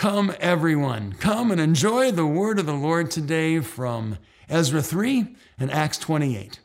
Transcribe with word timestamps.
Come, 0.00 0.32
everyone, 0.40 1.12
come 1.20 1.50
and 1.50 1.60
enjoy 1.60 2.10
the 2.10 2.24
word 2.24 2.58
of 2.58 2.64
the 2.64 2.72
Lord 2.72 3.10
today 3.10 3.60
from 3.60 4.16
Ezra 4.48 4.80
3 4.80 5.36
and 5.58 5.70
Acts 5.70 5.98
28. 5.98 6.58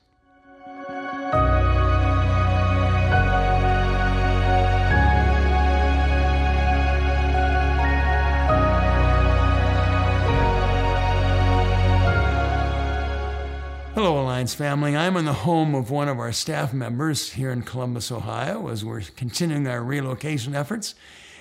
Hello, 13.94 14.22
Alliance 14.22 14.54
family. 14.54 14.96
I'm 14.96 15.18
in 15.18 15.26
the 15.26 15.34
home 15.34 15.76
of 15.76 15.92
one 15.92 16.08
of 16.08 16.20
our 16.20 16.32
staff 16.32 16.72
members 16.74 17.34
here 17.34 17.52
in 17.52 17.64
Columbus, 17.64 18.14
Ohio, 18.14 18.70
as 18.70 18.86
we're 18.86 19.02
continuing 19.02 19.68
our 19.68 19.84
relocation 19.84 20.56
efforts. 20.56 20.96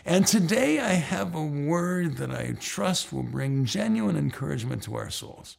And 0.07 0.27
today 0.27 0.80
I 0.80 0.93
have 0.93 1.34
a 1.34 1.43
word 1.43 2.18
that 2.18 2.30
I 2.30 2.54
trust 2.61 3.12
will 3.12 3.23
bring 3.23 3.64
genuine 3.64 4.17
encouragement 4.17 4.82
to 4.82 4.96
our 4.96 5.08
souls. 5.08 5.57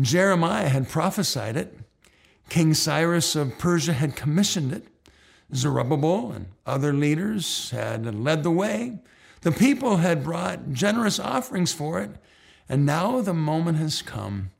Jeremiah 0.00 0.68
had 0.68 0.88
prophesied 0.88 1.56
it. 1.56 1.78
King 2.48 2.74
Cyrus 2.74 3.36
of 3.36 3.56
Persia 3.58 3.92
had 3.92 4.16
commissioned 4.16 4.72
it. 4.72 4.88
Zerubbabel 5.54 6.32
and 6.32 6.46
other 6.66 6.92
leaders 6.92 7.70
had 7.70 8.14
led 8.14 8.42
the 8.42 8.50
way. 8.50 8.98
The 9.42 9.52
people 9.52 9.98
had 9.98 10.24
brought 10.24 10.72
generous 10.72 11.20
offerings 11.20 11.72
for 11.72 12.00
it. 12.00 12.10
And 12.68 12.84
now 12.84 13.20
the 13.20 13.34
moment 13.34 13.78
has 13.78 14.02
come 14.02 14.50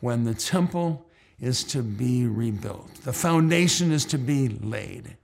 when 0.00 0.24
the 0.24 0.34
temple 0.34 1.06
is 1.40 1.62
to 1.64 1.82
be 1.82 2.26
rebuilt. 2.26 2.92
The 3.04 3.12
foundation 3.12 3.92
is 3.92 4.04
to 4.06 4.18
be 4.18 4.48
laid. 4.48 5.16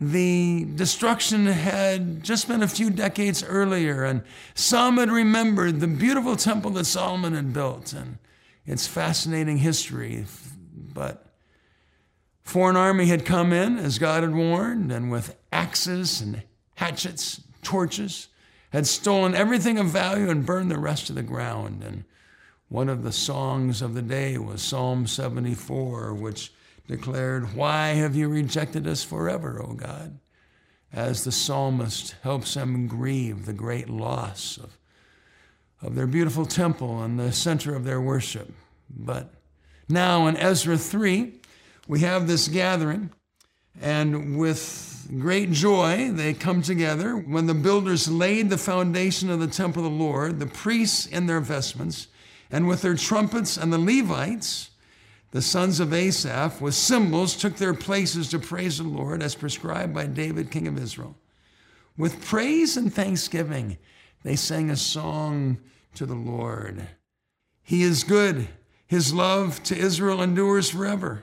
The 0.00 0.66
destruction 0.74 1.46
had 1.46 2.22
just 2.22 2.48
been 2.48 2.62
a 2.62 2.68
few 2.68 2.90
decades 2.90 3.42
earlier, 3.42 4.04
and 4.04 4.22
some 4.54 4.98
had 4.98 5.10
remembered 5.10 5.80
the 5.80 5.86
beautiful 5.86 6.36
temple 6.36 6.72
that 6.72 6.84
Solomon 6.84 7.34
had 7.34 7.54
built 7.54 7.94
and 7.94 8.18
its 8.66 8.86
fascinating 8.86 9.58
history. 9.58 10.26
But 10.74 11.26
foreign 12.42 12.76
army 12.76 13.06
had 13.06 13.24
come 13.24 13.54
in, 13.54 13.78
as 13.78 13.98
God 13.98 14.22
had 14.22 14.34
warned, 14.34 14.92
and 14.92 15.10
with 15.10 15.34
axes 15.50 16.20
and 16.20 16.42
hatchets, 16.74 17.40
torches, 17.62 18.28
had 18.70 18.86
stolen 18.86 19.34
everything 19.34 19.78
of 19.78 19.86
value 19.86 20.28
and 20.28 20.44
burned 20.44 20.70
the 20.70 20.78
rest 20.78 21.08
of 21.08 21.16
the 21.16 21.22
ground. 21.22 21.82
And 21.82 22.04
one 22.68 22.90
of 22.90 23.02
the 23.02 23.12
songs 23.12 23.80
of 23.80 23.94
the 23.94 24.02
day 24.02 24.36
was 24.36 24.60
Psalm 24.60 25.06
74, 25.06 26.12
which 26.12 26.52
declared, 26.86 27.54
Why 27.54 27.88
have 27.88 28.16
you 28.16 28.28
rejected 28.28 28.86
us 28.86 29.02
forever, 29.02 29.62
O 29.62 29.72
God? 29.72 30.18
As 30.92 31.24
the 31.24 31.32
psalmist 31.32 32.14
helps 32.22 32.54
them 32.54 32.86
grieve 32.86 33.44
the 33.44 33.52
great 33.52 33.90
loss 33.90 34.56
of, 34.56 34.78
of 35.82 35.94
their 35.94 36.06
beautiful 36.06 36.46
temple 36.46 37.02
and 37.02 37.18
the 37.18 37.32
center 37.32 37.74
of 37.74 37.84
their 37.84 38.00
worship. 38.00 38.52
But 38.88 39.34
now 39.88 40.26
in 40.26 40.36
Ezra 40.36 40.78
3, 40.78 41.32
we 41.88 42.00
have 42.00 42.26
this 42.26 42.48
gathering, 42.48 43.10
and 43.80 44.38
with 44.38 45.08
great 45.18 45.52
joy 45.52 46.10
they 46.12 46.34
come 46.34 46.62
together. 46.62 47.16
When 47.16 47.46
the 47.46 47.54
builders 47.54 48.08
laid 48.08 48.50
the 48.50 48.58
foundation 48.58 49.30
of 49.30 49.40
the 49.40 49.46
temple 49.46 49.84
of 49.84 49.92
the 49.92 49.98
Lord, 49.98 50.38
the 50.38 50.46
priests 50.46 51.06
in 51.06 51.26
their 51.26 51.40
vestments, 51.40 52.08
and 52.50 52.66
with 52.66 52.82
their 52.82 52.96
trumpets, 52.96 53.56
and 53.56 53.72
the 53.72 53.78
Levites, 53.78 54.70
the 55.36 55.42
sons 55.42 55.80
of 55.80 55.92
Asaph, 55.92 56.62
with 56.62 56.74
cymbals, 56.74 57.36
took 57.36 57.56
their 57.56 57.74
places 57.74 58.30
to 58.30 58.38
praise 58.38 58.78
the 58.78 58.84
Lord 58.84 59.22
as 59.22 59.34
prescribed 59.34 59.92
by 59.92 60.06
David, 60.06 60.50
king 60.50 60.66
of 60.66 60.82
Israel. 60.82 61.14
With 61.94 62.24
praise 62.24 62.78
and 62.78 62.90
thanksgiving, 62.90 63.76
they 64.22 64.34
sang 64.34 64.70
a 64.70 64.76
song 64.76 65.58
to 65.94 66.06
the 66.06 66.14
Lord. 66.14 66.88
He 67.62 67.82
is 67.82 68.02
good, 68.02 68.48
his 68.86 69.12
love 69.12 69.62
to 69.64 69.76
Israel 69.76 70.22
endures 70.22 70.70
forever. 70.70 71.22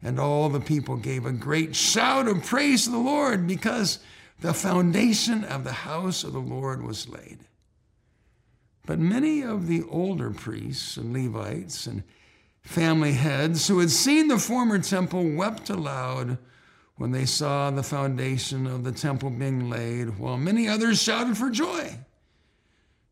And 0.00 0.20
all 0.20 0.48
the 0.48 0.60
people 0.60 0.94
gave 0.94 1.26
a 1.26 1.32
great 1.32 1.74
shout 1.74 2.28
of 2.28 2.44
praise 2.44 2.84
to 2.84 2.90
the 2.90 2.98
Lord 2.98 3.48
because 3.48 3.98
the 4.42 4.54
foundation 4.54 5.42
of 5.42 5.64
the 5.64 5.72
house 5.72 6.22
of 6.22 6.34
the 6.34 6.38
Lord 6.38 6.84
was 6.84 7.08
laid. 7.08 7.40
But 8.86 9.00
many 9.00 9.42
of 9.42 9.66
the 9.66 9.82
older 9.90 10.30
priests 10.30 10.96
and 10.96 11.12
Levites 11.12 11.88
and 11.88 12.04
family 12.62 13.12
heads 13.12 13.68
who 13.68 13.78
had 13.78 13.90
seen 13.90 14.28
the 14.28 14.38
former 14.38 14.78
temple 14.78 15.30
wept 15.34 15.70
aloud 15.70 16.38
when 16.96 17.12
they 17.12 17.24
saw 17.24 17.70
the 17.70 17.82
foundation 17.82 18.66
of 18.66 18.84
the 18.84 18.92
temple 18.92 19.30
being 19.30 19.70
laid, 19.70 20.18
while 20.18 20.36
many 20.36 20.68
others 20.68 21.02
shouted 21.02 21.36
for 21.36 21.48
joy. 21.48 21.98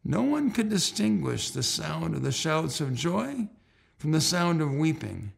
No 0.05 0.23
one 0.23 0.51
could 0.51 0.69
distinguish 0.69 1.51
the 1.51 1.63
sound 1.63 2.15
of 2.15 2.23
the 2.23 2.33
shouts 2.33 2.81
of 2.81 2.95
joy 2.95 3.49
from 3.97 4.13
the 4.13 4.21
sound 4.21 4.61
of 4.61 4.75
weeping, 4.75 5.33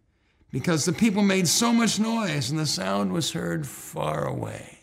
because 0.50 0.84
the 0.84 0.92
people 0.92 1.22
made 1.22 1.46
so 1.46 1.72
much 1.72 2.00
noise 2.00 2.50
and 2.50 2.58
the 2.58 2.66
sound 2.66 3.12
was 3.12 3.32
heard 3.32 3.66
far 3.66 4.26
away. 4.26 4.78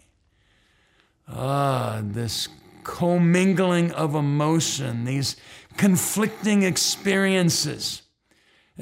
Ah, 1.28 2.00
this 2.02 2.48
commingling 2.84 3.92
of 3.92 4.16
emotion, 4.16 5.04
these 5.04 5.36
conflicting 5.76 6.64
experiences 6.64 8.04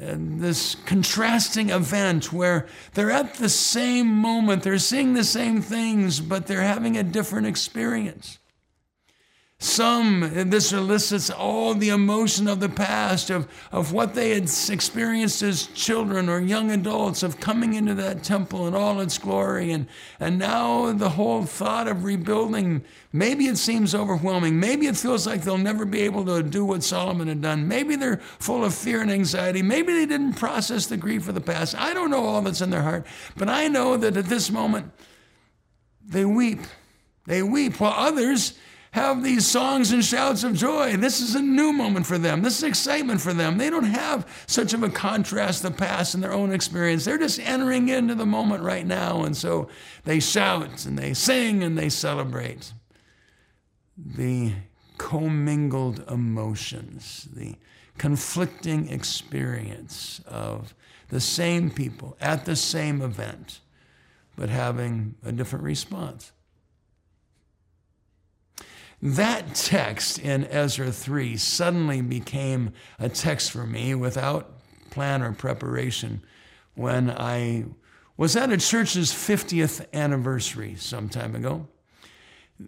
Uh, 0.00 0.14
this 0.18 0.74
contrasting 0.84 1.70
event 1.70 2.30
where 2.30 2.66
they're 2.92 3.10
at 3.10 3.34
the 3.34 3.48
same 3.48 4.06
moment, 4.06 4.62
they're 4.62 4.78
seeing 4.78 5.14
the 5.14 5.24
same 5.24 5.62
things, 5.62 6.20
but 6.20 6.46
they're 6.46 6.60
having 6.60 6.98
a 6.98 7.02
different 7.02 7.46
experience. 7.46 8.38
Some, 9.58 10.50
this 10.50 10.74
elicits 10.74 11.30
all 11.30 11.72
the 11.72 11.88
emotion 11.88 12.46
of 12.46 12.60
the 12.60 12.68
past, 12.68 13.30
of, 13.30 13.48
of 13.72 13.90
what 13.90 14.14
they 14.14 14.30
had 14.30 14.50
experienced 14.68 15.40
as 15.42 15.68
children 15.68 16.28
or 16.28 16.40
young 16.40 16.70
adults, 16.70 17.22
of 17.22 17.40
coming 17.40 17.72
into 17.72 17.94
that 17.94 18.22
temple 18.22 18.68
in 18.68 18.74
all 18.74 19.00
its 19.00 19.16
glory. 19.16 19.72
And, 19.72 19.86
and 20.20 20.38
now 20.38 20.92
the 20.92 21.08
whole 21.08 21.44
thought 21.44 21.88
of 21.88 22.04
rebuilding, 22.04 22.84
maybe 23.14 23.46
it 23.46 23.56
seems 23.56 23.94
overwhelming. 23.94 24.60
Maybe 24.60 24.88
it 24.88 24.96
feels 24.96 25.26
like 25.26 25.40
they'll 25.40 25.56
never 25.56 25.86
be 25.86 26.02
able 26.02 26.26
to 26.26 26.42
do 26.42 26.62
what 26.62 26.82
Solomon 26.82 27.28
had 27.28 27.40
done. 27.40 27.66
Maybe 27.66 27.96
they're 27.96 28.18
full 28.18 28.62
of 28.62 28.74
fear 28.74 29.00
and 29.00 29.10
anxiety. 29.10 29.62
Maybe 29.62 29.94
they 29.94 30.06
didn't 30.06 30.34
process 30.34 30.84
the 30.84 30.98
grief 30.98 31.28
of 31.28 31.34
the 31.34 31.40
past. 31.40 31.74
I 31.76 31.94
don't 31.94 32.10
know 32.10 32.26
all 32.26 32.42
that's 32.42 32.60
in 32.60 32.68
their 32.68 32.82
heart, 32.82 33.06
but 33.38 33.48
I 33.48 33.68
know 33.68 33.96
that 33.96 34.18
at 34.18 34.26
this 34.26 34.50
moment, 34.50 34.92
they 36.06 36.26
weep. 36.26 36.60
They 37.24 37.42
weep 37.42 37.80
while 37.80 37.94
others 37.96 38.52
have 38.96 39.22
these 39.22 39.46
songs 39.46 39.92
and 39.92 40.02
shouts 40.02 40.42
of 40.42 40.54
joy. 40.54 40.96
This 40.96 41.20
is 41.20 41.34
a 41.34 41.42
new 41.42 41.70
moment 41.70 42.06
for 42.06 42.16
them. 42.16 42.40
This 42.40 42.56
is 42.56 42.62
excitement 42.62 43.20
for 43.20 43.34
them. 43.34 43.58
They 43.58 43.68
don't 43.68 43.84
have 43.84 44.26
such 44.46 44.72
of 44.72 44.82
a 44.82 44.88
contrast 44.88 45.62
the 45.62 45.70
past 45.70 46.14
in 46.14 46.22
their 46.22 46.32
own 46.32 46.50
experience. 46.50 47.04
They're 47.04 47.18
just 47.18 47.38
entering 47.40 47.90
into 47.90 48.14
the 48.14 48.24
moment 48.24 48.62
right 48.62 48.86
now. 48.86 49.22
And 49.22 49.36
so 49.36 49.68
they 50.04 50.18
shout 50.18 50.86
and 50.86 50.98
they 50.98 51.12
sing 51.12 51.62
and 51.62 51.76
they 51.76 51.90
celebrate. 51.90 52.72
The 53.98 54.54
commingled 54.96 56.02
emotions, 56.10 57.28
the 57.34 57.56
conflicting 57.98 58.88
experience 58.88 60.22
of 60.26 60.74
the 61.10 61.20
same 61.20 61.70
people 61.70 62.16
at 62.18 62.46
the 62.46 62.56
same 62.56 63.02
event, 63.02 63.60
but 64.36 64.48
having 64.48 65.16
a 65.22 65.32
different 65.32 65.66
response. 65.66 66.32
That 69.02 69.54
text 69.54 70.18
in 70.18 70.46
Ezra 70.46 70.90
3 70.90 71.36
suddenly 71.36 72.00
became 72.00 72.72
a 72.98 73.08
text 73.08 73.52
for 73.52 73.66
me 73.66 73.94
without 73.94 74.52
plan 74.90 75.22
or 75.22 75.32
preparation 75.32 76.22
when 76.74 77.10
I 77.10 77.66
was 78.16 78.36
at 78.36 78.50
a 78.50 78.56
church's 78.56 79.12
50th 79.12 79.84
anniversary 79.92 80.76
some 80.76 81.08
time 81.08 81.34
ago. 81.34 81.68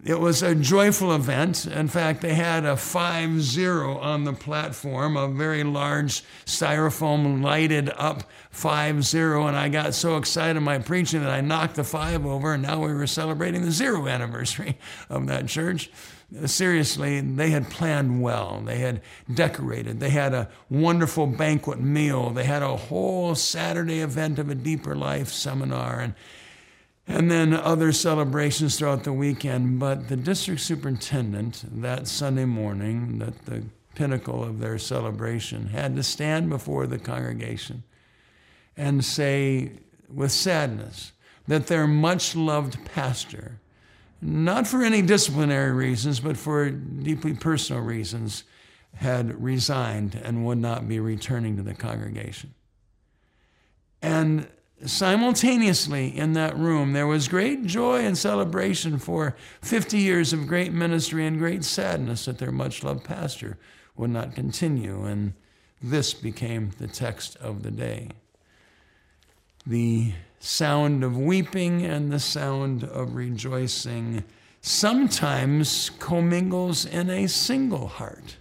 It 0.05 0.19
was 0.19 0.43
a 0.43 0.53
joyful 0.53 1.15
event. 1.15 1.65
In 1.65 1.87
fact, 1.87 2.21
they 2.21 2.35
had 2.35 2.63
a 2.63 2.77
5 2.77 3.41
0 3.41 3.97
on 3.97 4.23
the 4.23 4.33
platform, 4.33 5.17
a 5.17 5.27
very 5.27 5.63
large 5.63 6.23
styrofoam 6.45 7.41
lighted 7.41 7.89
up 7.95 8.23
5 8.51 9.03
0. 9.03 9.47
And 9.47 9.57
I 9.57 9.67
got 9.69 9.95
so 9.95 10.17
excited 10.17 10.59
my 10.59 10.77
preaching 10.77 11.21
that 11.21 11.31
I 11.31 11.41
knocked 11.41 11.75
the 11.75 11.83
5 11.83 12.23
over, 12.25 12.53
and 12.53 12.61
now 12.61 12.85
we 12.85 12.93
were 12.93 13.07
celebrating 13.07 13.63
the 13.63 13.71
zero 13.71 14.07
anniversary 14.07 14.77
of 15.09 15.25
that 15.25 15.47
church 15.47 15.89
seriously, 16.45 17.21
they 17.21 17.49
had 17.49 17.69
planned 17.69 18.21
well. 18.21 18.61
They 18.63 18.79
had 18.79 19.01
decorated. 19.33 19.99
They 19.99 20.11
had 20.11 20.33
a 20.33 20.49
wonderful 20.69 21.27
banquet 21.27 21.79
meal. 21.79 22.29
They 22.29 22.43
had 22.43 22.61
a 22.61 22.77
whole 22.77 23.35
Saturday 23.35 23.99
event 23.99 24.37
of 24.39 24.49
a 24.49 24.55
deeper 24.55 24.95
life 24.95 25.29
seminar 25.29 25.99
and, 25.99 26.13
and 27.09 27.29
then 27.29 27.53
other 27.53 27.91
celebrations 27.91 28.77
throughout 28.77 29.03
the 29.03 29.11
weekend. 29.11 29.79
But 29.79 30.07
the 30.07 30.15
district 30.15 30.61
superintendent 30.61 31.81
that 31.81 32.07
Sunday 32.07 32.45
morning, 32.45 33.21
at 33.25 33.45
the 33.45 33.63
pinnacle 33.95 34.43
of 34.43 34.59
their 34.59 34.77
celebration, 34.77 35.67
had 35.67 35.95
to 35.95 36.03
stand 36.03 36.49
before 36.49 36.85
the 36.85 36.99
congregation 36.99 37.83
and 38.77 39.03
say 39.03 39.71
with 40.07 40.31
sadness 40.31 41.11
that 41.47 41.67
their 41.67 41.87
much 41.87 42.35
loved 42.35 42.77
pastor 42.85 43.59
not 44.21 44.67
for 44.67 44.83
any 44.83 45.01
disciplinary 45.01 45.71
reasons, 45.71 46.19
but 46.19 46.35
for 46.35 46.69
deeply 46.69 47.33
personal 47.33 47.81
reasons, 47.81 48.43
had 48.95 49.41
resigned 49.41 50.13
and 50.15 50.45
would 50.45 50.57
not 50.57 50.89
be 50.89 50.99
returning 50.99 51.55
to 51.55 51.63
the 51.63 51.73
congregation. 51.73 52.53
And 54.01 54.47
simultaneously 54.85 56.17
in 56.17 56.33
that 56.33 56.57
room, 56.57 56.93
there 56.93 57.07
was 57.07 57.27
great 57.27 57.65
joy 57.65 58.05
and 58.05 58.17
celebration 58.17 58.97
for 58.97 59.35
50 59.61 59.97
years 59.97 60.33
of 60.33 60.47
great 60.47 60.71
ministry 60.71 61.25
and 61.25 61.37
great 61.37 61.63
sadness 61.63 62.25
that 62.25 62.37
their 62.37 62.51
much 62.51 62.83
loved 62.83 63.03
pastor 63.03 63.57
would 63.95 64.09
not 64.09 64.35
continue. 64.35 65.03
And 65.05 65.33
this 65.81 66.13
became 66.13 66.71
the 66.77 66.87
text 66.87 67.35
of 67.37 67.63
the 67.63 67.71
day. 67.71 68.09
The 69.67 70.13
sound 70.39 71.03
of 71.03 71.17
weeping 71.17 71.85
and 71.85 72.11
the 72.11 72.19
sound 72.19 72.83
of 72.83 73.15
rejoicing 73.15 74.23
sometimes 74.61 75.91
commingles 75.99 76.85
in 76.85 77.09
a 77.09 77.27
single 77.27 77.87
heart. 77.87 78.37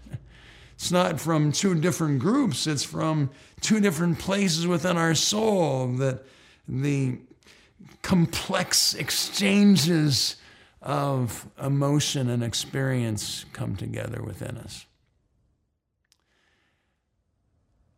It's 0.79 0.93
not 0.93 1.21
from 1.21 1.51
two 1.51 1.75
different 1.75 2.21
groups, 2.21 2.69
it's 2.69 2.85
from 2.85 3.31
two 3.61 3.81
different 3.81 4.21
places 4.21 4.65
within 4.65 4.97
our 4.97 5.17
soul 5.17 5.89
that 5.95 6.25
the 6.69 7.19
complex 8.03 8.95
exchanges 8.95 10.37
of 10.81 11.49
emotion 11.61 12.31
and 12.31 12.45
experience 12.45 13.45
come 13.53 13.75
together 13.75 14.23
within 14.23 14.57
us. 14.57 14.87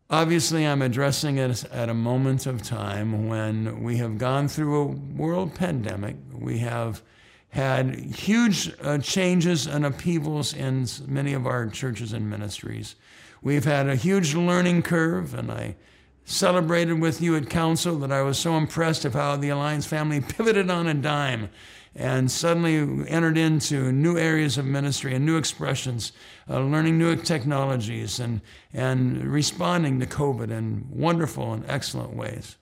Obviously, 0.08 0.66
I'm 0.66 0.80
addressing 0.80 1.36
it 1.36 1.62
at 1.64 1.90
a 1.90 1.94
moment 1.94 2.46
of 2.46 2.62
time 2.62 3.28
when 3.28 3.82
we 3.82 3.98
have 3.98 4.16
gone 4.16 4.48
through 4.48 4.80
a 4.80 4.86
world 4.86 5.54
pandemic. 5.54 6.16
We 6.32 6.58
have 6.60 7.02
had 7.50 7.96
huge 7.96 8.72
uh, 8.82 8.98
changes 8.98 9.66
and 9.66 9.84
upheavals 9.84 10.54
in 10.54 10.86
many 11.06 11.32
of 11.32 11.46
our 11.46 11.66
churches 11.66 12.12
and 12.12 12.30
ministries. 12.30 12.94
We've 13.42 13.64
had 13.64 13.88
a 13.88 13.96
huge 13.96 14.34
learning 14.34 14.82
curve, 14.82 15.34
and 15.34 15.50
I 15.50 15.76
celebrated 16.24 17.00
with 17.00 17.20
you 17.20 17.36
at 17.36 17.50
council 17.50 17.98
that 17.98 18.12
I 18.12 18.22
was 18.22 18.38
so 18.38 18.56
impressed 18.56 19.04
of 19.04 19.14
how 19.14 19.36
the 19.36 19.48
Alliance 19.48 19.86
family 19.86 20.20
pivoted 20.20 20.70
on 20.70 20.86
a 20.86 20.94
dime 20.94 21.50
and 21.96 22.30
suddenly 22.30 23.08
entered 23.08 23.36
into 23.36 23.90
new 23.90 24.16
areas 24.16 24.56
of 24.56 24.64
ministry 24.64 25.14
and 25.14 25.26
new 25.26 25.36
expressions, 25.36 26.12
uh, 26.48 26.60
learning 26.60 26.98
new 26.98 27.16
technologies 27.16 28.20
and, 28.20 28.40
and 28.72 29.24
responding 29.24 29.98
to 29.98 30.06
COVID 30.06 30.50
in 30.50 30.86
wonderful 30.88 31.52
and 31.52 31.64
excellent 31.66 32.14
ways. 32.14 32.56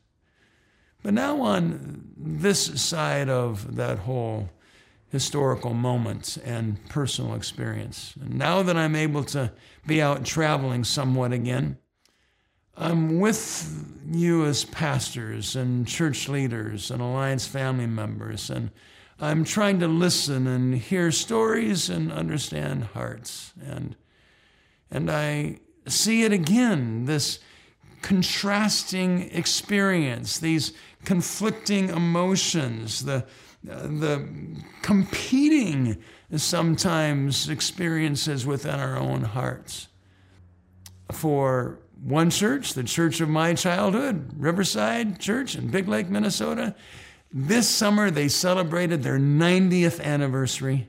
But 1.02 1.12
now, 1.12 1.42
on 1.42 2.14
this 2.16 2.80
side 2.80 3.28
of 3.28 3.76
that 3.76 3.98
whole 3.98 4.48
historical 5.10 5.72
moments 5.72 6.36
and 6.38 6.86
personal 6.88 7.34
experience. 7.34 8.14
And 8.20 8.34
now 8.34 8.62
that 8.62 8.76
I'm 8.76 8.94
able 8.94 9.24
to 9.24 9.52
be 9.86 10.02
out 10.02 10.24
traveling 10.24 10.84
somewhat 10.84 11.32
again, 11.32 11.78
I'm 12.76 13.18
with 13.18 14.04
you 14.06 14.44
as 14.44 14.64
pastors 14.64 15.56
and 15.56 15.86
church 15.86 16.28
leaders 16.28 16.90
and 16.90 17.02
Alliance 17.02 17.46
family 17.46 17.86
members, 17.86 18.50
and 18.50 18.70
I'm 19.20 19.42
trying 19.42 19.80
to 19.80 19.88
listen 19.88 20.46
and 20.46 20.74
hear 20.76 21.10
stories 21.10 21.90
and 21.90 22.12
understand 22.12 22.84
hearts. 22.84 23.52
And, 23.60 23.96
and 24.92 25.10
I 25.10 25.58
see 25.88 26.22
it 26.22 26.32
again 26.32 27.06
this 27.06 27.40
contrasting 28.00 29.28
experience, 29.32 30.38
these 30.38 30.72
conflicting 31.04 31.88
emotions, 31.88 33.04
the 33.04 33.26
the 33.62 34.28
competing 34.82 36.02
sometimes 36.36 37.48
experiences 37.48 38.46
within 38.46 38.78
our 38.78 38.96
own 38.96 39.22
hearts. 39.22 39.88
For 41.12 41.78
one 42.02 42.30
church, 42.30 42.74
the 42.74 42.84
church 42.84 43.20
of 43.20 43.28
my 43.28 43.54
childhood, 43.54 44.32
Riverside 44.36 45.18
Church 45.18 45.56
in 45.56 45.68
Big 45.68 45.88
Lake, 45.88 46.08
Minnesota, 46.08 46.74
this 47.32 47.68
summer 47.68 48.10
they 48.10 48.28
celebrated 48.28 49.02
their 49.02 49.18
90th 49.18 50.00
anniversary 50.00 50.88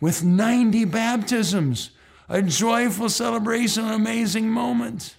with 0.00 0.24
90 0.24 0.84
baptisms, 0.86 1.90
a 2.28 2.42
joyful 2.42 3.08
celebration, 3.08 3.84
an 3.84 3.94
amazing 3.94 4.50
moment. 4.50 5.16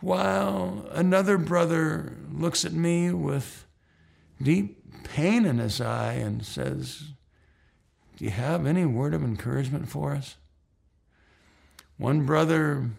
While 0.00 0.88
another 0.92 1.38
brother 1.38 2.16
looks 2.30 2.64
at 2.64 2.72
me 2.72 3.12
with 3.12 3.66
deep 4.42 5.04
pain 5.04 5.44
in 5.44 5.58
his 5.58 5.80
eye 5.80 6.14
and 6.14 6.44
says, 6.44 7.04
Do 8.16 8.24
you 8.24 8.30
have 8.30 8.66
any 8.66 8.84
word 8.84 9.14
of 9.14 9.22
encouragement 9.22 9.88
for 9.88 10.14
us? 10.14 10.36
One 11.96 12.24
brother 12.26 12.90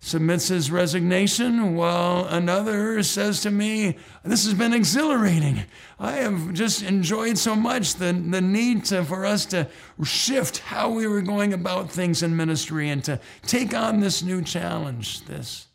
submits 0.00 0.48
his 0.48 0.70
resignation, 0.70 1.74
while 1.74 2.24
another 2.26 3.02
says 3.02 3.42
to 3.42 3.50
me, 3.50 3.96
This 4.24 4.44
has 4.44 4.54
been 4.54 4.72
exhilarating. 4.72 5.64
I 5.98 6.12
have 6.12 6.52
just 6.54 6.82
enjoyed 6.82 7.36
so 7.36 7.56
much 7.56 7.94
the, 7.94 8.12
the 8.12 8.40
need 8.40 8.84
to, 8.86 9.04
for 9.04 9.26
us 9.26 9.44
to 9.46 9.68
shift 10.04 10.58
how 10.58 10.90
we 10.90 11.06
were 11.06 11.22
going 11.22 11.52
about 11.52 11.90
things 11.90 12.22
in 12.22 12.36
ministry 12.36 12.88
and 12.88 13.02
to 13.04 13.20
take 13.42 13.74
on 13.74 14.00
this 14.00 14.22
new 14.22 14.40
challenge. 14.40 15.24
This, 15.24 15.66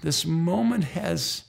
this 0.00 0.24
moment 0.24 0.84
has 0.84 1.44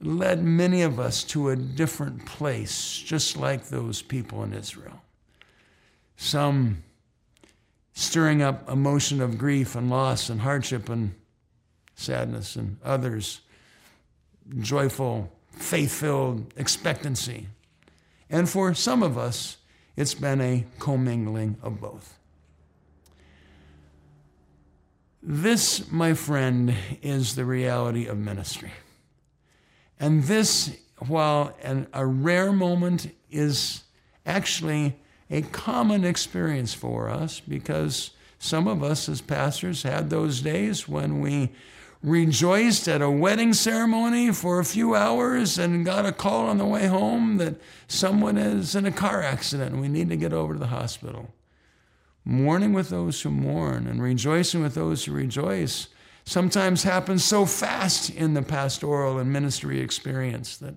led 0.00 0.42
many 0.42 0.82
of 0.82 0.98
us 0.98 1.24
to 1.24 1.50
a 1.50 1.56
different 1.56 2.24
place, 2.26 2.96
just 2.98 3.36
like 3.36 3.68
those 3.68 4.02
people 4.02 4.42
in 4.42 4.54
Israel. 4.54 5.02
Some 6.16 6.82
stirring 7.92 8.40
up 8.42 8.68
emotion 8.68 9.20
of 9.20 9.36
grief 9.36 9.74
and 9.74 9.90
loss 9.90 10.30
and 10.30 10.40
hardship 10.40 10.88
and 10.88 11.14
sadness, 11.94 12.56
and 12.56 12.78
others 12.82 13.40
joyful, 14.58 15.30
faith 15.52 15.92
filled 15.92 16.52
expectancy. 16.56 17.46
And 18.30 18.48
for 18.48 18.74
some 18.74 19.02
of 19.02 19.18
us, 19.18 19.58
it's 19.96 20.14
been 20.14 20.40
a 20.40 20.64
commingling 20.78 21.56
of 21.62 21.80
both. 21.80 22.16
This, 25.22 25.90
my 25.90 26.14
friend, 26.14 26.74
is 27.02 27.34
the 27.34 27.44
reality 27.44 28.06
of 28.06 28.16
ministry. 28.16 28.72
And 30.00 30.24
this, 30.24 30.76
while 30.98 31.54
an, 31.62 31.86
a 31.92 32.06
rare 32.06 32.52
moment, 32.52 33.14
is 33.30 33.82
actually 34.24 34.96
a 35.30 35.42
common 35.42 36.04
experience 36.04 36.72
for 36.72 37.10
us 37.10 37.38
because 37.38 38.10
some 38.38 38.66
of 38.66 38.82
us 38.82 39.08
as 39.08 39.20
pastors 39.20 39.82
had 39.82 40.08
those 40.08 40.40
days 40.40 40.88
when 40.88 41.20
we 41.20 41.50
rejoiced 42.02 42.88
at 42.88 43.02
a 43.02 43.10
wedding 43.10 43.52
ceremony 43.52 44.32
for 44.32 44.58
a 44.58 44.64
few 44.64 44.94
hours 44.94 45.58
and 45.58 45.84
got 45.84 46.06
a 46.06 46.12
call 46.12 46.46
on 46.46 46.56
the 46.56 46.64
way 46.64 46.86
home 46.86 47.36
that 47.36 47.60
someone 47.86 48.38
is 48.38 48.74
in 48.74 48.86
a 48.86 48.92
car 48.92 49.22
accident 49.22 49.72
and 49.72 49.80
we 49.82 49.88
need 49.88 50.08
to 50.08 50.16
get 50.16 50.32
over 50.32 50.54
to 50.54 50.58
the 50.58 50.68
hospital. 50.68 51.34
Mourning 52.24 52.72
with 52.72 52.88
those 52.88 53.20
who 53.20 53.30
mourn 53.30 53.86
and 53.86 54.02
rejoicing 54.02 54.62
with 54.62 54.74
those 54.74 55.04
who 55.04 55.12
rejoice 55.12 55.88
sometimes 56.30 56.84
happens 56.84 57.24
so 57.24 57.44
fast 57.44 58.08
in 58.08 58.34
the 58.34 58.42
pastoral 58.42 59.18
and 59.18 59.32
ministry 59.32 59.80
experience 59.80 60.58
that, 60.58 60.76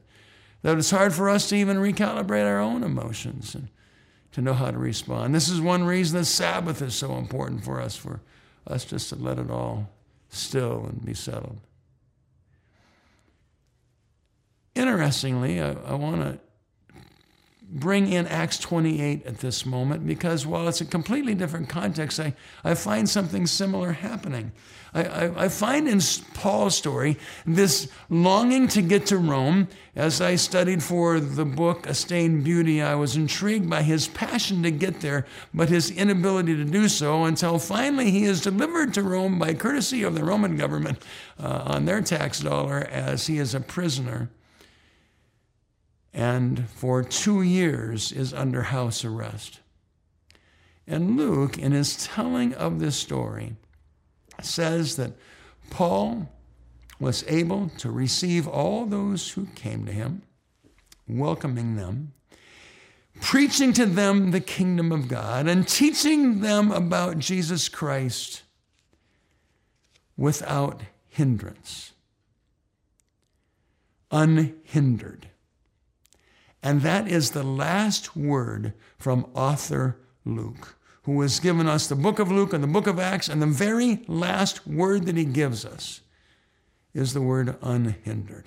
that 0.64 0.80
it's 0.80 0.90
hard 0.90 1.14
for 1.14 1.30
us 1.30 1.48
to 1.48 1.56
even 1.56 1.78
recalibrate 1.78 2.44
our 2.44 2.60
own 2.60 2.82
emotions 2.82 3.54
and 3.54 3.68
to 4.32 4.42
know 4.42 4.56
how 4.56 4.72
to 4.72 4.80
respond. 4.80 5.36
This 5.36 5.50
is 5.50 5.62
one 5.62 5.84
reason 5.84 6.18
that 6.18 6.26
Sabbath 6.26 6.82
is 6.82 6.96
so 6.96 7.18
important 7.18 7.64
for 7.64 7.80
us, 7.80 7.96
for 7.96 8.20
us 8.66 8.84
just 8.84 9.10
to 9.10 9.16
let 9.16 9.38
it 9.38 9.52
all 9.52 9.92
still 10.30 10.88
and 10.88 11.06
be 11.06 11.14
settled. 11.14 11.60
Interestingly, 14.74 15.62
I, 15.62 15.74
I 15.74 15.94
want 15.94 16.22
to 16.24 16.40
bring 17.74 18.12
in 18.12 18.28
Acts 18.28 18.60
28 18.60 19.26
at 19.26 19.40
this 19.40 19.66
moment 19.66 20.06
because 20.06 20.46
while 20.46 20.68
it's 20.68 20.82
a 20.82 20.86
completely 20.86 21.34
different 21.34 21.70
context, 21.70 22.20
I, 22.20 22.36
I 22.64 22.76
find 22.76 23.10
something 23.10 23.48
similar 23.48 23.94
happening. 23.94 24.52
I, 24.94 25.04
I, 25.04 25.46
I, 25.46 25.50
find 25.50 25.88
in 25.88 26.00
Paul's 26.36 26.78
story 26.78 27.18
this 27.48 27.90
longing 28.10 28.68
to 28.70 28.82
get 28.84 29.08
to 29.08 29.18
Rome. 29.18 29.68
As 29.96 30.22
I 30.22 30.36
studied 30.36 30.84
for 30.84 31.20
the 31.20 31.46
book 31.46 31.88
A 31.88 31.96
Stained 31.96 32.44
Beauty, 32.44 32.80
I 32.82 32.94
was 32.94 33.16
intrigued 33.16 33.68
by 33.68 33.82
his 33.82 34.08
passion 34.08 34.62
to 34.64 34.72
get 34.72 35.02
there, 35.02 35.26
but 35.52 35.70
his 35.70 35.90
inability 35.90 36.56
to 36.56 36.66
do 36.66 36.88
so 36.88 37.24
until 37.24 37.58
finally 37.58 38.12
he 38.12 38.26
is 38.26 38.42
delivered 38.42 38.94
to 38.94 39.02
Rome 39.02 39.40
by 39.40 39.56
courtesy 39.56 40.04
of 40.04 40.14
the 40.14 40.24
Roman 40.24 40.58
government 40.58 41.00
uh, 41.40 41.64
on 41.66 41.86
their 41.86 42.02
tax 42.02 42.40
dollar 42.40 42.88
as 42.92 43.26
he 43.26 43.40
is 43.40 43.56
a 43.56 43.60
prisoner 43.60 44.30
and 46.14 46.70
for 46.70 47.04
two 47.04 47.42
years 47.42 48.12
is 48.12 48.34
under 48.34 48.64
house 48.64 49.04
arrest. 49.04 49.60
And 50.86 51.18
Luke, 51.18 51.58
in 51.58 51.72
his 51.72 51.96
telling 52.06 52.54
of 52.54 52.80
this 52.80 52.96
story, 52.96 53.56
says 54.42 54.96
that 54.98 55.14
Paul 55.70 56.30
was 57.00 57.24
able 57.28 57.70
to 57.78 57.90
receive 57.90 58.48
all 58.48 58.86
those 58.86 59.32
who 59.32 59.48
came 59.56 59.86
to 59.86 59.92
him, 59.92 60.22
welcoming 61.08 61.76
them, 61.76 62.14
preaching 63.22 63.74
to 63.74 63.86
them 63.86 64.32
the 64.32 64.40
kingdom 64.40 64.92
of 64.92 65.08
God 65.08 65.48
and 65.48 65.68
teaching 65.68 66.42
them 66.42 66.72
about 66.72 67.20
Jesus 67.20 67.70
Christ 67.70 68.44
without 70.18 70.82
hindrance, 71.08 71.94
unhindered. 74.12 75.28
And 76.64 76.82
that 76.82 77.10
is 77.10 77.32
the 77.32 77.44
last 77.44 78.16
word 78.16 78.74
from 78.98 79.30
author 79.36 79.98
Luke, 80.24 80.78
who 81.04 81.20
has 81.22 81.42
given 81.42 81.68
us 81.68 81.88
the 81.88 81.96
book 81.96 82.20
of 82.20 82.32
Luke 82.32 82.54
and 82.54 82.64
the 82.64 82.68
book 82.68 82.88
of 82.88 82.98
Acts, 82.98 83.28
and 83.28 83.42
the 83.42 83.48
very 83.48 84.02
last 84.08 84.66
word 84.66 85.06
that 85.06 85.18
he 85.18 85.26
gives 85.26 85.66
us 85.66 86.00
is 86.94 87.14
the 87.14 87.22
word 87.22 87.58
unhindered. 87.62 88.46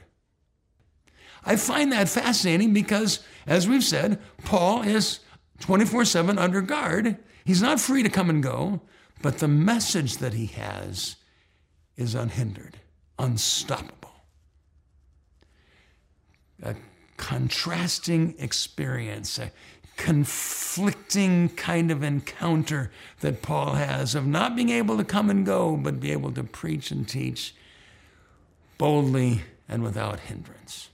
I 1.44 1.56
find 1.56 1.92
that 1.92 2.08
fascinating 2.08 2.72
because, 2.72 3.20
as 3.46 3.68
we've 3.68 3.84
said, 3.84 4.18
Paul 4.44 4.82
is 4.82 5.20
24 5.60 6.06
7 6.06 6.38
under 6.38 6.62
guard. 6.62 7.18
He's 7.44 7.62
not 7.62 7.80
free 7.80 8.02
to 8.02 8.08
come 8.08 8.30
and 8.30 8.42
go, 8.42 8.80
but 9.20 9.38
the 9.38 9.48
message 9.48 10.16
that 10.16 10.32
he 10.32 10.46
has 10.46 11.16
is 11.96 12.14
unhindered, 12.14 12.78
unstoppable. 13.18 14.10
A 16.62 16.74
contrasting 17.16 18.34
experience, 18.38 19.38
a 19.38 19.50
conflicting 19.96 21.48
kind 21.50 21.90
of 21.90 22.02
encounter 22.02 22.90
that 23.20 23.42
Paul 23.42 23.74
has 23.74 24.14
of 24.14 24.26
not 24.26 24.54
being 24.54 24.68
able 24.68 24.96
to 24.98 25.04
come 25.04 25.30
and 25.30 25.44
go, 25.44 25.76
but 25.76 26.00
be 26.00 26.12
able 26.12 26.32
to 26.32 26.44
preach 26.44 26.90
and 26.90 27.08
teach 27.08 27.54
boldly 28.78 29.42
and 29.68 29.82
without 29.82 30.20
hindrance. 30.20 30.90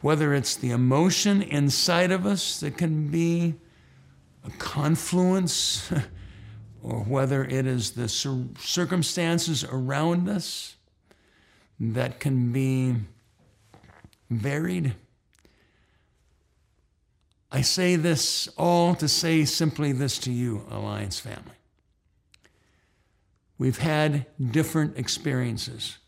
Whether 0.00 0.34
it's 0.34 0.56
the 0.56 0.70
emotion 0.70 1.42
inside 1.42 2.10
of 2.10 2.26
us 2.26 2.60
that 2.60 2.76
can 2.76 3.08
be 3.08 3.54
a 4.44 4.50
confluence, 4.58 5.90
or 6.82 7.00
whether 7.00 7.44
it 7.44 7.66
is 7.66 7.92
the 7.92 8.08
circumstances 8.08 9.64
around 9.64 10.28
us 10.28 10.76
that 11.78 12.20
can 12.20 12.52
be 12.52 12.96
varied. 14.38 14.94
I 17.50 17.60
say 17.60 17.96
this 17.96 18.48
all 18.56 18.94
to 18.94 19.08
say 19.08 19.44
simply 19.44 19.92
this 19.92 20.18
to 20.20 20.32
you, 20.32 20.66
Alliance 20.70 21.20
family. 21.20 21.56
We've 23.58 23.78
had 23.78 24.26
different 24.50 24.96
experiences 24.96 25.98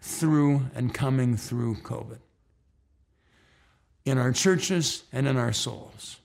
through 0.00 0.66
and 0.74 0.94
coming 0.94 1.36
through 1.36 1.76
COVID 1.76 2.18
in 4.04 4.18
our 4.18 4.32
churches 4.32 5.04
and 5.12 5.26
in 5.26 5.36
our 5.36 5.52
souls. 5.52 6.18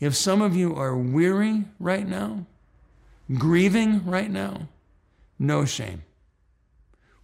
If 0.00 0.14
some 0.14 0.42
of 0.42 0.56
you 0.56 0.74
are 0.74 0.96
weary 0.96 1.64
right 1.78 2.08
now, 2.08 2.46
grieving 3.34 4.04
right 4.06 4.30
now, 4.30 4.68
no 5.38 5.64
shame. 5.64 6.02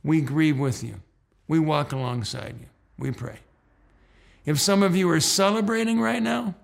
We 0.03 0.21
grieve 0.21 0.59
with 0.59 0.85
you. 0.85 1.01
We 1.49 1.59
walk 1.59 1.93
alongside 1.93 2.57
you. 2.61 2.67
We 2.99 3.11
pray. 3.11 3.39
If 4.45 4.61
some 4.61 4.83
of 4.83 4.97
you 4.97 5.11
are 5.11 5.21
celebrating 5.21 6.01
right 6.01 6.23
now, 6.23 6.55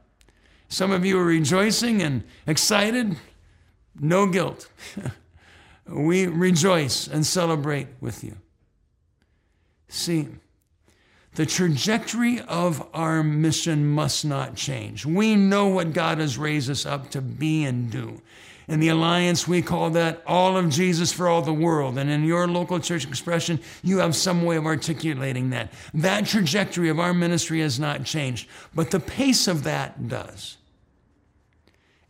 some 0.69 0.91
of 0.91 1.05
you 1.05 1.19
are 1.19 1.25
rejoicing 1.25 2.01
and 2.01 2.23
excited, 2.47 3.17
no 3.99 4.27
guilt. 4.27 4.71
we 5.87 6.27
rejoice 6.27 7.07
and 7.07 7.27
celebrate 7.27 7.89
with 8.01 8.25
you. 8.25 8.37
See, 9.89 10.29
the 11.35 11.45
trajectory 11.45 12.41
of 12.41 12.87
our 12.95 13.23
mission 13.23 13.87
must 13.87 14.25
not 14.25 14.55
change. 14.55 15.05
We 15.05 15.35
know 15.35 15.69
what 15.69 15.93
God 15.93 16.19
has 16.19 16.39
raised 16.39 16.71
us 16.71 16.87
up 16.87 17.11
to 17.11 17.21
be 17.21 17.65
and 17.65 17.91
do. 17.91 18.23
In 18.69 18.81
the 18.81 18.88
Alliance, 18.88 19.49
we 19.49 19.61
call 19.62 19.90
that 19.90 20.23
all 20.26 20.57
of 20.57 20.69
Jesus 20.69 21.12
for 21.12 21.28
all 21.28 21.42
the 21.42 21.52
world. 21.52 21.99
And 21.99 22.09
in 22.09 22.25
your 22.25 22.47
local 22.47 22.78
church 22.78 23.07
expression, 23.07 23.61
you 23.83 23.99
have 23.99 24.14
some 24.14 24.45
way 24.45 24.57
of 24.57 24.66
articulating 24.66 25.50
that. 25.50 25.73
That 25.95 26.26
trajectory 26.26 26.88
of 26.88 27.00
our 27.00 27.12
ministry 27.12 27.61
has 27.61 27.81
not 27.81 28.04
changed, 28.04 28.49
but 28.75 28.90
the 28.90 29.00
pace 29.00 29.49
of 29.49 29.64
that 29.64 30.09
does. 30.09 30.59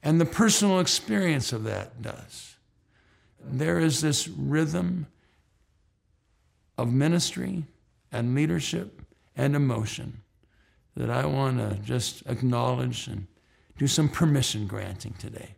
And 0.02 0.20
the 0.20 0.26
personal 0.26 0.80
experience 0.80 1.52
of 1.52 1.64
that 1.64 2.02
does 2.02 2.52
there 3.44 3.80
is 3.80 4.00
this 4.00 4.28
rhythm 4.28 5.06
of 6.78 6.92
ministry 6.92 7.64
and 8.10 8.34
leadership 8.34 9.02
and 9.36 9.56
emotion 9.56 10.20
that 10.96 11.10
I 11.10 11.26
want 11.26 11.58
to 11.58 11.76
just 11.82 12.22
acknowledge 12.26 13.08
and 13.08 13.26
do 13.78 13.86
some 13.86 14.08
permission 14.08 14.66
granting 14.66 15.14
today. 15.18 15.54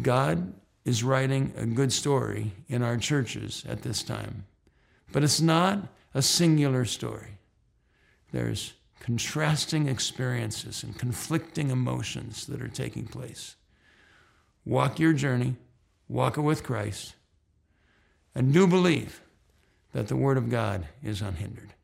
God 0.00 0.52
is 0.84 1.04
writing 1.04 1.52
a 1.56 1.66
good 1.66 1.92
story 1.92 2.52
in 2.68 2.82
our 2.82 2.96
churches 2.96 3.64
at 3.68 3.82
this 3.82 4.02
time, 4.02 4.44
but 5.12 5.24
it's 5.24 5.40
not 5.40 5.78
a 6.12 6.22
singular 6.22 6.84
story. 6.84 7.38
There's 8.32 8.74
contrasting 9.00 9.88
experiences 9.88 10.82
and 10.82 10.98
conflicting 10.98 11.70
emotions 11.70 12.46
that 12.46 12.60
are 12.60 12.68
taking 12.68 13.06
place. 13.06 13.56
Walk 14.64 14.98
your 14.98 15.12
journey, 15.12 15.56
walk 16.08 16.38
it 16.38 16.40
with 16.40 16.62
Christ, 16.62 17.14
and 18.34 18.52
do 18.52 18.66
believe 18.66 19.20
that 19.92 20.08
the 20.08 20.16
Word 20.16 20.36
of 20.36 20.50
God 20.50 20.86
is 21.02 21.20
unhindered. 21.20 21.74